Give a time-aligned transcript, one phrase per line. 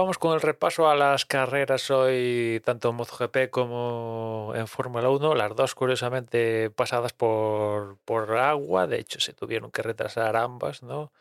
[0.00, 5.34] Vamos con el repaso a las carreras hoy, tanto en MotoGP como en Fórmula 1,
[5.34, 11.12] las dos curiosamente pasadas por, por agua, de hecho se tuvieron que retrasar ambas, ¿no?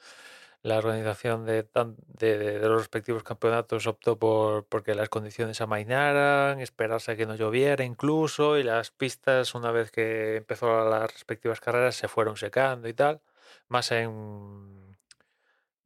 [0.63, 6.61] La organización de, de, de- de los respectivos campeonatos optó por porque las condiciones amainaran,
[6.61, 11.59] esperarse a que no lloviera incluso, y las pistas, una vez que empezó las respectivas
[11.61, 13.21] carreras, se fueron secando y tal,
[13.67, 14.78] más en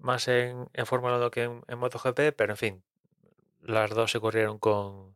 [0.04, 2.84] más en, en Fórmula 1 que en, MotoGP, pero en fin,
[3.62, 5.16] las dos se corrieron con,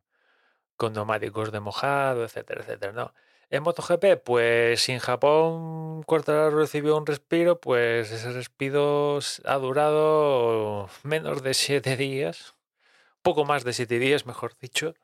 [0.76, 3.14] con neumáticos de mojado, etcétera, etcétera, ¿no?
[3.50, 10.88] En MotoGP, pues si en Japón Quartararo recibió un respiro, pues ese respiro ha durado
[11.02, 12.54] menos de siete días,
[13.22, 14.94] poco más de siete días, mejor dicho,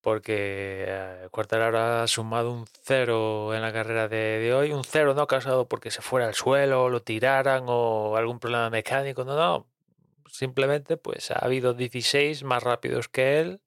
[0.00, 5.14] porque eh, Quartararo ha sumado un cero en la carrera de, de hoy, un cero
[5.14, 9.66] no causado porque se fuera al suelo, lo tiraran o algún problema mecánico, no, no,
[10.30, 13.60] simplemente pues ha habido 16 más rápidos que él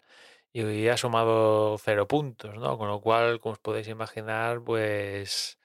[0.53, 2.77] y ha sumado cero puntos, ¿no?
[2.77, 5.57] Con lo cual, como os podéis imaginar, pues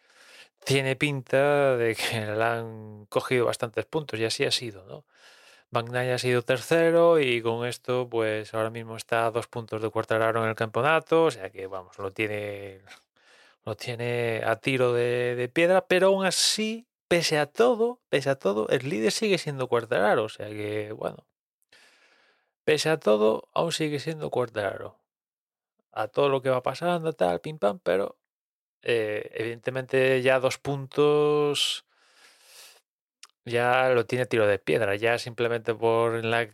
[0.64, 5.04] tiene pinta de que le han cogido bastantes puntos y así ha sido, ¿no?
[5.70, 9.90] Bagnaia ha sido tercero y con esto, pues ahora mismo está a dos puntos de
[9.90, 12.80] Quartararo en el campeonato, o sea que, vamos, lo tiene,
[13.64, 18.68] lo tiene a tiro de, piedra, pero aún así, pese a todo, pese a todo,
[18.70, 21.26] el líder sigue siendo Quartararo, o sea que, bueno,
[22.64, 24.98] pese a todo, aún sigue siendo Quartararo.
[25.92, 28.18] A todo lo que va pasando, tal, pim pam, pero
[28.82, 31.87] eh, evidentemente ya dos puntos
[33.44, 34.96] ya lo tiene tiro de piedra.
[34.96, 36.48] Ya simplemente por la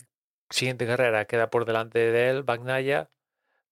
[0.51, 3.11] siguiente carrera queda por delante de él, Bagnaia,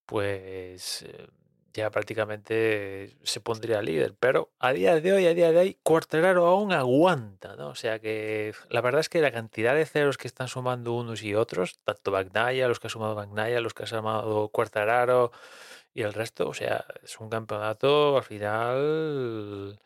[0.07, 1.29] pues eh,
[1.73, 4.15] ya prácticamente se pondría líder.
[4.19, 7.69] Pero a día de hoy, a día de hoy, Quartararo aún aguanta, ¿no?
[7.69, 11.23] O sea que la verdad es que la cantidad de ceros que están sumando unos
[11.23, 15.33] y otros, tanto Bagnaia, los que ha sumado Bagnaia, los que ha sumado Quartararo
[15.95, 19.81] y el resto, o sea, es un campeonato al final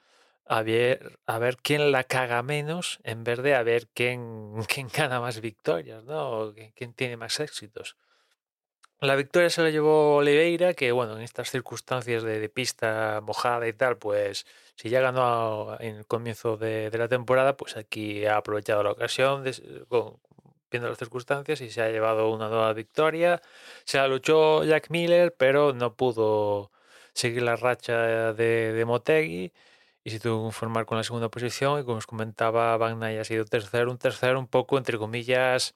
[0.46, 4.88] a ver, a ver quién la caga menos en vez de a ver quién, quién
[4.88, 6.54] gana más victorias, ¿no?
[6.74, 7.96] Quién, tiene más éxitos.
[9.00, 13.68] La victoria se la llevó Oliveira, que bueno, en estas circunstancias de, de pista mojada
[13.68, 18.24] y tal, pues si ya ganó en el comienzo de, de la temporada, pues aquí
[18.24, 19.44] ha aprovechado la ocasión,
[20.70, 23.42] viendo las circunstancias, y se ha llevado una nueva victoria.
[23.84, 26.70] Se la luchó Jack Miller, pero no pudo
[27.12, 29.52] seguir la racha de, de Motegi
[30.06, 31.80] y se tuvo que conformar con la segunda posición.
[31.80, 35.74] Y como os comentaba, Aert ha sido tercero, un tercero un poco, entre comillas,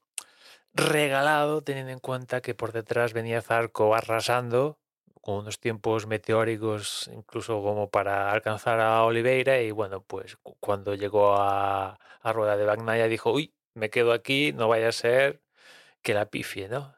[0.73, 4.79] regalado, teniendo en cuenta que por detrás venía Zarco arrasando
[5.21, 9.61] con unos tiempos meteóricos, incluso como para alcanzar a Oliveira.
[9.63, 14.13] Y bueno, pues cu- cuando llegó a, a rueda de Bagnaia dijo: Uy, me quedo
[14.13, 15.43] aquí, no vaya a ser
[16.03, 16.95] que la pifie, ¿no?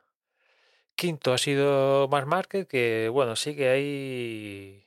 [0.97, 4.87] Quinto ha sido Marc Márquez, que bueno, sigue ahí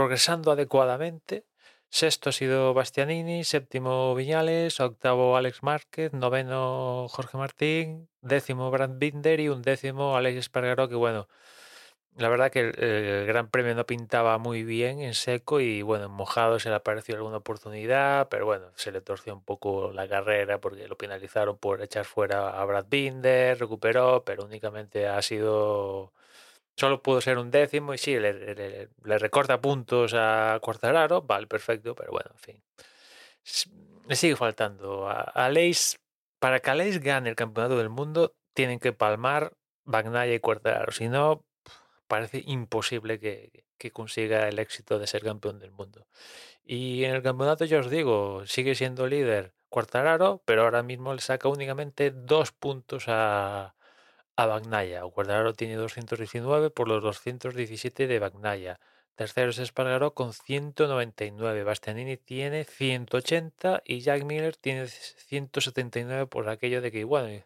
[0.00, 1.44] progresando adecuadamente.
[1.90, 9.40] Sexto ha sido Bastianini, séptimo Viñales, octavo Alex Márquez, noveno Jorge Martín, décimo Brad Binder
[9.40, 11.28] y un décimo Alex Espargaró, que bueno,
[12.16, 16.12] la verdad que el, Gran Premio no pintaba muy bien en seco y bueno, en
[16.12, 20.60] mojado se le apareció alguna oportunidad, pero bueno, se le torció un poco la carrera
[20.62, 26.14] porque lo penalizaron por echar fuera a Brad Binder, recuperó, pero únicamente ha sido
[26.76, 32.12] solo pudo ser un décimo y sí, le, recorta puntos a Cuartararo, vale, perfecto, pero
[32.12, 32.62] bueno, en fin.
[34.08, 35.08] Le sigue faltando.
[35.08, 35.50] A, a
[36.38, 39.52] para que Leis gane el campeonato del mundo, tienen que palmar
[39.84, 40.92] Bagnaia y Cuartararo.
[40.92, 41.44] Si no,
[42.08, 46.06] parece imposible que, que, consiga el éxito de ser campeón del mundo.
[46.64, 51.20] Y en el campeonato, ya os digo, sigue siendo líder Cuartararo, pero ahora mismo le
[51.20, 53.74] saca únicamente dos puntos a,
[54.42, 55.02] a Bagnaya.
[55.02, 58.80] Guardaro tiene 219 por los 217 de Bagnaya.
[59.14, 61.64] Tercero es Espargaró con 199.
[61.64, 67.44] Bastianini tiene 180 y Jack Miller tiene 179 por aquello de que, bueno,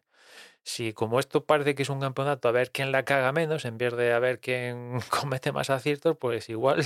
[0.62, 3.76] si como esto parece que es un campeonato a ver quién la caga menos en
[3.78, 6.82] vez de a ver quién comete más aciertos, pues igual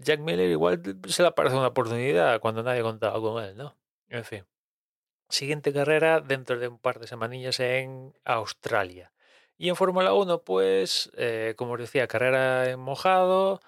[0.00, 3.76] Jack Miller igual se le aparece una oportunidad cuando nadie contaba con él, ¿no?
[4.08, 4.44] En fin.
[5.28, 9.12] Siguiente carrera dentro de un par de semanillas en Australia.
[9.56, 13.60] Y en Fórmula 1, pues, eh, como os decía, carrera en mojado.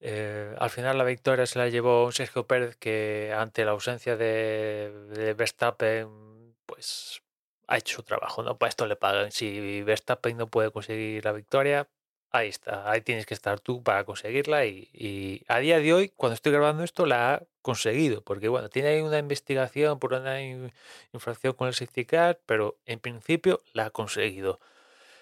[0.00, 5.34] Eh, al final la victoria se la llevó Sergio Pérez que ante la ausencia de,
[5.36, 7.22] Verstappen, pues
[7.68, 8.58] ha hecho su trabajo, ¿no?
[8.58, 9.30] Para esto le pagan.
[9.32, 11.88] Si Verstappen no puede conseguir la victoria,
[12.32, 16.34] ahí está, ahí tienes que estar tú para conseguirla y, a día de hoy, cuando
[16.34, 20.42] estoy grabando esto, la ha conseguido, porque bueno, tiene ahí una investigación por una
[21.12, 24.60] infracción con el safety car, pero en principio la ha conseguido.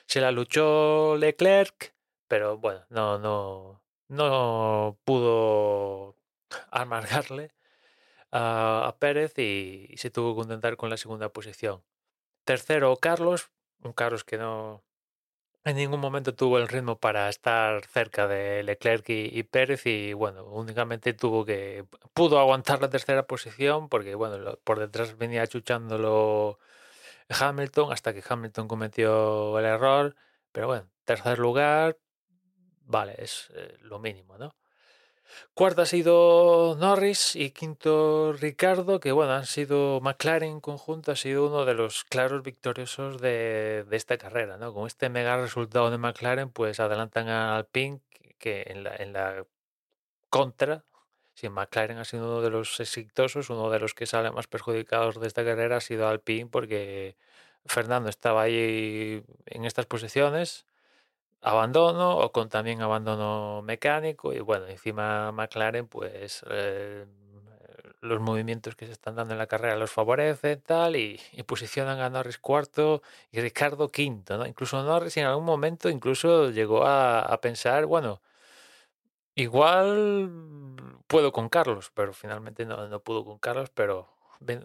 [0.07, 1.95] Se la luchó Leclerc,
[2.29, 6.17] pero bueno, no, no, no pudo
[6.71, 7.53] amargarle
[8.33, 11.83] a, Pérez y, y se tuvo que contentar con la segunda posición.
[12.45, 13.51] Tercero, Carlos,
[13.83, 14.83] un Carlos que no,
[15.65, 20.45] en ningún momento tuvo el ritmo para estar cerca de Leclerc y, Pérez y bueno,
[20.47, 21.85] únicamente tuvo que
[22.15, 26.59] pudo aguantar la tercera posición porque bueno, por detrás venía chuchándolo
[27.29, 30.17] Hamilton hasta que Hamilton cometió el error,
[30.53, 31.99] pero bueno, tercer lugar,
[32.85, 34.55] vale, es eh, lo mínimo, ¿no?
[35.55, 41.17] Cuarto ha sido Norris y quinto Ricardo, que bueno, han sido McLaren en conjunto, ha
[41.17, 44.73] sido uno de los claros victoriosos de, esta carrera, ¿no?
[44.73, 48.00] Con este mega resultado de McLaren, pues adelantan a Alpine,
[48.38, 49.44] que en la, en la
[50.31, 50.85] contra,
[51.35, 55.21] si McLaren ha sido uno de los exitosos, uno de los que salen más perjudicados
[55.21, 57.17] de esta carrera ha sido Alpine, porque
[57.67, 60.67] Fernando estaba ahí en estas posiciones
[61.42, 67.06] abandono o con también abandono mecánico y bueno, encima McLaren pues eh,
[68.02, 72.10] los movimientos que se están dando en la carrera los favorecen tal y, posicionan a
[72.10, 74.46] Norris cuarto y Ricardo quinto, ¿no?
[74.46, 78.20] Incluso Norris en algún momento incluso llegó a, pensar, bueno,
[79.34, 80.31] igual
[81.06, 84.08] puedo con Carlos, pero finalmente no, no pudo con Carlos, pero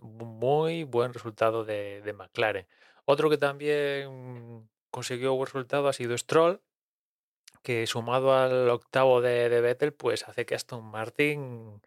[0.01, 2.67] muy buen resultado de, de McLaren.
[3.05, 6.61] Otro que también consiguió buen resultado ha sido Stroll,
[7.63, 11.81] que sumado al octavo de, Vettel, pues hace que Aston Martin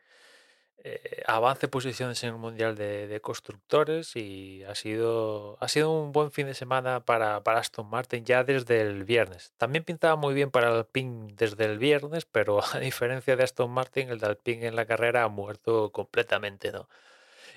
[0.84, 6.32] eh, avance posiciones en el Mundial de, Constructores y ha sido, ha sido un buen
[6.32, 9.54] fin de semana para, para, Aston Martin ya desde el viernes.
[9.56, 14.10] También pintaba muy bien para Alpine desde el viernes, pero a diferencia de Aston Martin,
[14.10, 16.90] el de Alpine en la carrera ha muerto completamente, ¿no?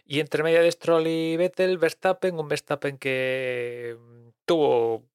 [0.06, 5.11] Y entre medio de Stroll y Vettel, Verstappen, un Verstappen que mm, tuvo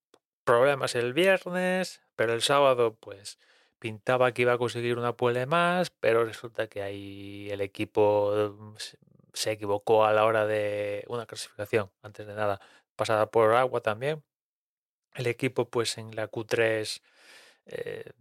[0.47, 3.39] problemas el viernes, pero el sábado pues
[3.79, 8.77] pintaba que iba a conseguir una pole más, pero resulta que ahí el equipo mm,
[9.35, 12.61] se equivocó a la hora de una clasificación, antes de nada,
[12.97, 14.23] pasada por agua también.
[15.15, 17.03] El equipo pues en la Q3
[17.67, 18.13] eh,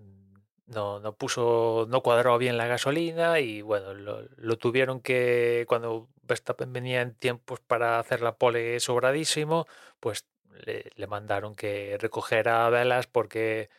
[0.68, 6.74] no, no, puso, no cuadró bien la gasolina y bueno, lo, tuvieron que, cuando Verstappen
[6.74, 9.68] venía en tiempos para hacer la pole sobradísimo,
[10.00, 10.26] pues
[10.66, 13.70] le, mandaron que recogiera velas porque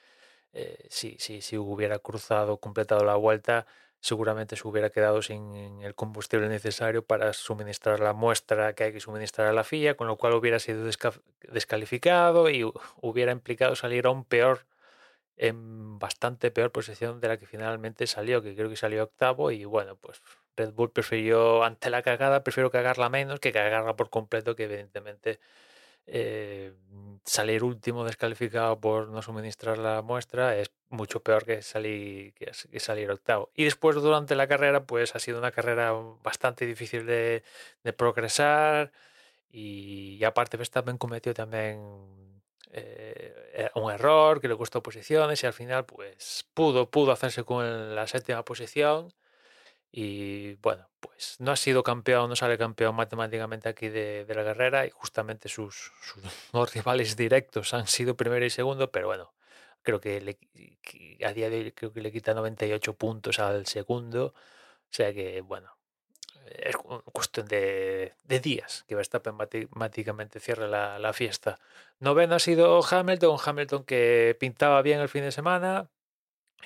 [0.52, 3.66] eh, si, si, si, hubiera cruzado, completado la vuelta,
[4.00, 9.00] seguramente se hubiera quedado sin el combustible necesario para suministrar la muestra que hay que
[9.00, 10.88] suministrar a la FIA, con lo cual hubiera sido
[11.42, 14.66] descalificado y hubiera implicado salir aún peor,
[15.36, 19.64] en bastante peor posición de la que finalmente salió, que creo que salió octavo y
[19.64, 20.22] bueno, pues
[20.56, 25.38] Red Bull prefirió, ante la cagada, prefiero cagarla menos que cagarla por completo, que evidentemente
[26.06, 26.72] eh,
[27.24, 33.10] salir último descalificado por no suministrar la muestra es mucho peor que salir, que, salir
[33.10, 33.50] octavo.
[33.54, 37.42] Y después durante la carrera, pues ha sido una carrera bastante difícil de,
[37.96, 38.92] progresar
[39.50, 41.80] y, aparte Verstappen cometió también
[42.72, 47.94] eh, un error que le costó posiciones y al final pues pudo, pudo hacerse con
[47.94, 49.12] la séptima posición
[49.98, 54.84] y bueno, pues no ha sido campeón, no sale campeón matemáticamente aquí de, la carrera
[54.84, 55.90] y justamente sus,
[56.74, 59.32] rivales directos han sido primero y segundo, pero bueno,
[59.80, 60.36] creo que,
[61.24, 65.40] a día de hoy creo que le quita 98 puntos al segundo, o sea que
[65.40, 65.78] bueno,
[66.44, 71.58] es cuestión de, días que Verstappen matemáticamente cierre la, la fiesta.
[72.00, 75.88] Noveno ha sido Hamilton, Hamilton que pintaba bien el fin de semana,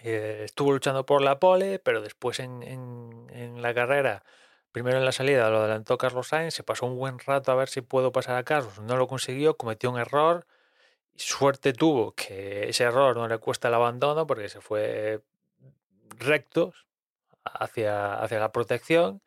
[0.02, 4.24] eh, estuvo luchando por la pole, pero después en, en, la carrera,
[4.72, 7.68] primero en la salida lo adelantó Carlos Sainz, se pasó un buen rato a ver
[7.68, 10.46] si puedo pasar a Carlos, no lo consiguió, cometió un error,
[11.16, 15.22] suerte tuvo que ese error no le cuesta el abandono porque se fue
[16.18, 16.72] recto
[17.44, 19.22] hacia, hacia la protección.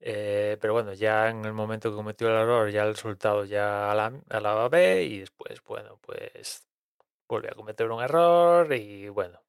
[0.00, 3.90] Eh, pero bueno, ya en el momento que cometió el error, ya el resultado ya
[3.90, 6.66] a la, a la B y después, bueno, pues
[7.28, 9.43] volvió a cometer un error y bueno,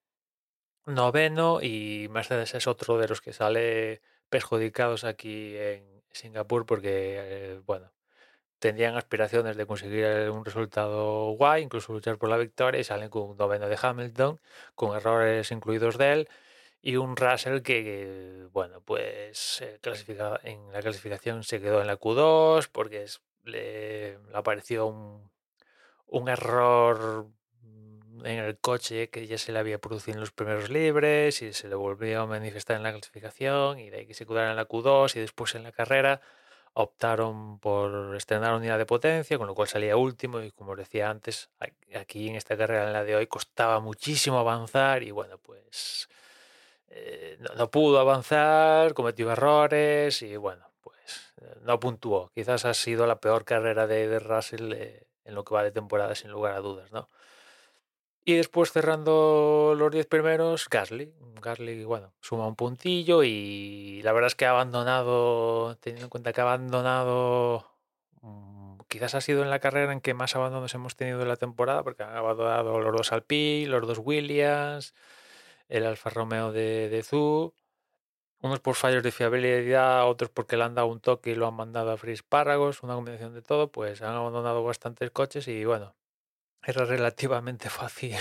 [0.86, 7.62] noveno y Mercedes es otro de los que sale perjudicados aquí en Singapur porque, eh,
[7.66, 7.92] bueno,
[8.60, 13.24] tendrían aspiraciones de conseguir un resultado guay, incluso luchar por la victoria y salen con
[13.30, 14.40] un noveno de Hamilton,
[14.76, 16.30] con errores incluidos de él
[16.82, 19.80] y un Russell que, bueno, pues eh,
[20.44, 23.06] en la clasificación se quedó en la Q2 porque
[23.44, 25.32] le, le apareció un,
[26.08, 27.28] un error
[28.24, 31.68] en el coche que ya se le había producido en los primeros libres y se
[31.68, 34.68] le volvió a manifestar en la clasificación y de ahí que se quedara en la
[34.68, 36.22] Q2 y después en la carrera
[36.74, 41.50] optaron por estrenar unidad de potencia, con lo cual salía último y como decía antes,
[41.96, 46.10] aquí en esta carrera en la de hoy costaba muchísimo avanzar y bueno, pues
[46.90, 52.30] eh, no, pudo avanzar, cometió errores y bueno, pues eh, no puntuó.
[52.36, 55.72] Quizás ha sido la peor carrera de, de Russell eh, en lo que va de
[55.72, 57.10] temporada sin lugar a dudas, ¿no?
[58.28, 61.14] Y después cerrando los 10 primeros, Gasly.
[61.42, 66.34] Gasly, bueno, suma un puntillo y la verdad es que ha abandonado, teniendo en cuenta
[66.34, 67.70] que ha abandonado,
[68.22, 71.36] mm, quizás ha sido en la carrera en que más abandonos hemos tenido en la
[71.38, 74.96] temporada, porque han abandonado los dos Alpine, los dos Williams,
[75.70, 77.04] el Alfa Romeo de, de
[78.42, 81.56] unos por fallos de fiabilidad, otros porque le han dado un toque y lo han
[81.56, 85.96] mandado a Fris Párragos, una combinación de todo, pues han abandonado bastantes coches y bueno,
[86.66, 88.18] era relativamente fácil,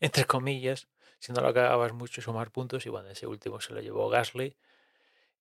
[0.00, 0.88] entre comillas,
[1.18, 4.56] si no lo acababas mucho sumar puntos y bueno, ese último se lo llevó Gasly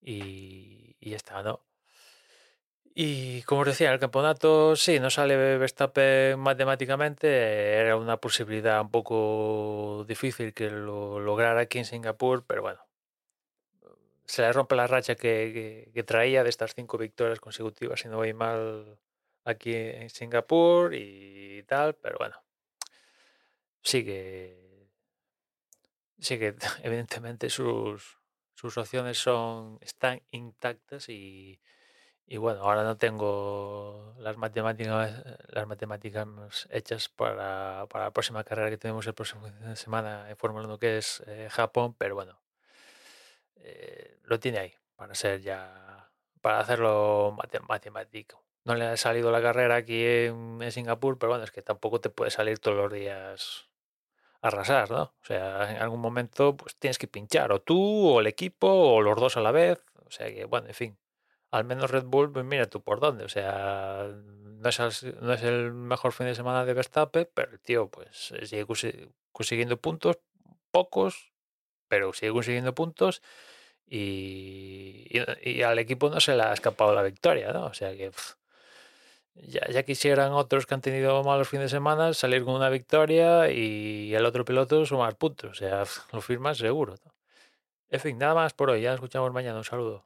[0.02, 1.62] y, ya está, ¿no?
[2.96, 7.28] Y como os decía, el campeonato sí, no sale Verstappen matemáticamente,
[7.74, 12.86] era una posibilidad un poco difícil que lo lograra aquí en Singapur, pero bueno,
[14.26, 18.18] se le rompe la racha que, que, traía de estas cinco victorias consecutivas, si no
[18.18, 19.00] voy mal
[19.44, 22.36] aquí en Singapur y tal, pero bueno,
[23.82, 24.90] sigue,
[26.20, 28.20] sigue, evidentemente sus,
[28.54, 31.60] sus opciones son, están intactas y,
[32.26, 36.28] y bueno, ahora no tengo las matemáticas, las matemáticas
[36.70, 40.98] hechas para, para la próxima carrera que tenemos el próximo semana en Fórmula 1, que
[40.98, 42.40] es eh, Japón, pero bueno,
[43.58, 46.10] eh, lo tiene ahí para ser ya,
[46.42, 47.36] para hacerlo
[47.68, 52.00] matemático no le ha salido la carrera aquí en, Singapur, pero bueno, es que tampoco
[52.00, 53.70] te puede salir todos los días
[54.42, 55.14] a arrasar, ¿no?
[55.22, 59.02] O sea, en algún momento pues tienes que pinchar, o tú, o el equipo, o
[59.02, 59.84] los dos a la vez.
[60.06, 60.98] O sea que, bueno, en fin.
[61.52, 63.26] Al menos Red Bull, pues mira tú por dónde.
[63.26, 64.08] O sea,
[64.64, 68.34] no es, no es el mejor fin de semana de Verstappen, pero el tío, pues
[68.44, 68.66] sigue
[69.32, 70.20] consiguiendo puntos,
[70.72, 71.32] pocos,
[71.88, 73.22] pero sigue consiguiendo puntos.
[73.86, 75.08] Y,
[75.44, 77.66] y, al equipo no se le ha escapado la victoria, ¿no?
[77.66, 78.12] O sea que
[79.36, 83.52] ya, ya, quisieran otros que han tenido malos fines de semana salir con una victoria
[83.52, 85.52] y el otro piloto sumar puntos.
[85.52, 86.96] O sea, lo firmas seguro.
[87.90, 88.82] En fin, nada más por hoy.
[88.82, 89.58] Ya nos escuchamos mañana.
[89.58, 90.06] Un saludo.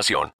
[0.01, 0.29] información.